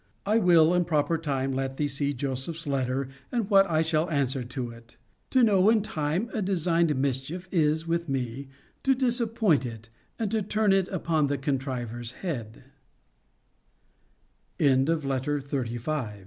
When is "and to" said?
10.17-10.41